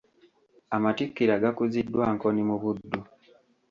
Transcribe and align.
Amatikkira 0.75 1.41
gakuziddwa 1.43 2.03
Nkoni 2.15 2.41
mu 2.49 2.55
Buddu. 2.61 2.99